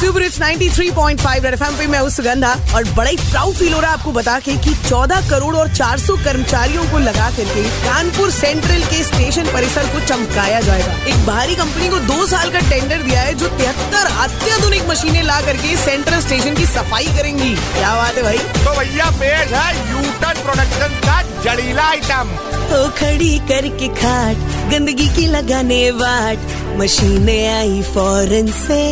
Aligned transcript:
Super 0.00 0.22
it's 0.22 0.38
93.5 0.40 1.44
red 1.44 1.54
FM 1.54 1.76
पे 1.78 1.86
मैं 1.86 1.98
हूँ 1.98 2.10
सुगंधा 2.10 2.52
और 2.74 2.84
बड़ा 2.96 3.10
ही 3.10 3.16
प्राउड 3.16 3.54
फील 3.54 3.72
हो 3.72 3.80
रहा 3.80 3.90
है 3.90 3.98
आपको 3.98 4.12
बता 4.12 4.38
के 4.38 4.56
कि 4.64 4.74
14 4.80 5.28
करोड़ 5.30 5.54
और 5.56 5.68
400 5.74 6.16
कर्मचारियों 6.24 6.84
को 6.92 6.98
लगा 6.98 7.30
करके 7.36 7.62
कानपुर 7.84 8.30
सेंट्रल 8.30 8.82
के 8.84 9.02
स्टेशन 9.04 9.52
परिसर 9.52 9.86
को 9.92 10.00
चमकाया 10.06 10.60
जाएगा। 10.60 10.92
एक 11.06 11.26
बाहरी 11.26 11.54
कंपनी 11.54 11.88
को 11.88 11.98
दो 12.08 12.26
साल 12.26 12.50
का 12.50 12.60
टेंडर 12.70 13.02
दिया 13.02 13.20
है 13.20 13.34
जो 13.34 13.48
तिहत्तर 13.58 14.10
अत्याधुनिक 14.24 14.88
मशीनें 14.88 15.22
ला 15.22 15.40
करके 15.40 15.76
सेंट्रल 15.76 16.20
स्टेशन 16.20 16.54
की 16.54 16.66
सफ़ाई 16.66 17.06
करेंगी। 17.18 17.54
क्या 17.54 17.94
बात 17.96 18.16
है 18.16 18.22
भाई? 18.22 18.38
तो 18.38 18.78
भैया 18.80 19.10
पेश 19.20 19.52
है 19.52 19.68
यूटन 19.92 20.42
प्रोडक्शन 20.42 21.00
का 21.06 21.22
जड़ीला 21.44 21.88
आइटम 21.88 22.36
ओ 22.74 22.88
खड़ी 22.98 23.38
करके 23.48 23.88
खाट 24.00 24.52
गंदगी 24.70 25.08
की 25.16 25.26
लगाने 25.26 25.90
वाट 26.02 26.52
मशीनें 26.78 27.48
आई 27.54 27.82
फॉरन 27.94 28.46
से। 28.58 28.82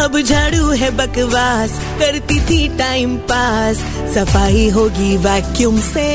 अब 0.00 0.20
झाड़ू 0.20 0.70
है 0.70 0.90
बकवास, 0.90 1.70
करती 1.98 2.40
थी 2.40 2.78
टाइम 2.78 3.16
पास 3.16 3.76
सफ़ाई 4.14 4.68
होगी 4.68 5.16
वैक्यूम 5.16 5.80
से। 5.80 6.06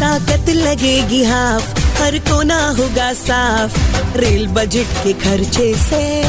ताकत 0.00 0.50
लगेगी 0.50 1.24
हाफ़ 1.24 1.80
हर 2.02 2.18
कोना 2.18 2.68
होगा 2.68 3.12
साफ़। 3.12 3.78
रेल 4.16 4.46
बजट 4.46 4.86
के 5.04 5.12
खर्चे 5.12 5.74
से। 5.74 6.24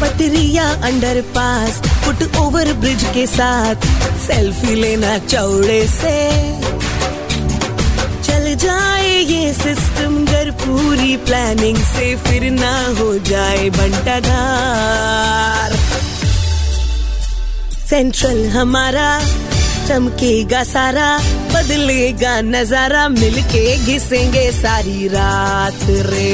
पटरिया 0.00 0.68
under 0.70 1.20
pass 1.20 1.70
foot 1.70 2.36
over 2.36 2.72
bridge 2.72 3.06
के 3.14 3.26
साथ। 3.26 3.74
सेल्फी 4.26 4.74
लेना 4.74 5.18
चौड़े 5.18 5.88
से। 5.88 6.18
चल 8.22 8.54
जाए 8.54 9.08
ये 9.08 9.52
सिस्टम। 9.54 9.87
पूरी 10.64 11.16
प्लानिंग 11.26 11.76
से 11.76 12.14
फिर 12.26 12.50
ना 12.50 12.74
हो 13.00 13.08
जाए 13.30 13.68
बंटाधार 13.78 15.76
सेंट्रल 17.88 18.40
हमारा, 18.50 19.08
चमकेगा 19.88 20.62
सारा, 20.64 21.08
बदलेगा 21.54 22.40
नज़ारा, 22.44 23.08
मिलके 23.08 23.62
घिसेंगे 23.76 24.50
सारी 24.52 25.08
रात 25.08 25.86
रे 26.10 26.32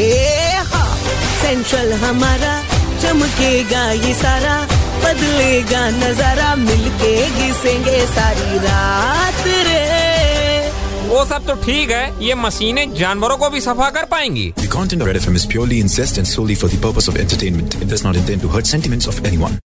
हाँ। 0.72 0.96
सेंट्रल 1.42 1.92
हमारा, 2.02 2.54
चमकेगा 3.02 3.84
ये 3.92 4.14
सारा, 4.14 4.56
बदलेगा 5.04 5.82
नज़ारा, 6.02 6.54
मिलके 6.56 7.14
घिसेंगे 7.30 7.98
सारी 8.06 8.58
रात 8.66 9.03
वो 11.14 11.24
सब 11.24 11.44
तो 11.46 11.54
ठीक 11.64 11.90
है 11.90 12.26
ये 12.26 12.34
मशीनें 12.34 12.94
जानवरों 12.94 13.36
को 13.38 13.50
भी 13.50 13.60
सफ़ा 13.60 13.90
कर 13.96 14.04
पाएँगी 14.14 14.46
The 14.62 14.70
content 14.72 15.04
of 15.04 15.10
Red 15.10 15.20
FM 15.20 15.36
is 15.40 15.46
purely 15.52 15.78
incest 15.82 16.18
and 16.22 16.30
solely 16.30 16.56
for 16.62 16.72
the 16.72 16.80
purpose 16.86 17.10
of 17.12 17.20
entertainment. 17.26 17.76
It 17.82 17.92
does 17.92 18.04
not 18.06 18.18
intend 18.22 18.46
to 18.46 18.50
hurt 18.56 18.72
sentiments 18.72 19.12
of 19.12 19.24
anyone. 19.30 19.63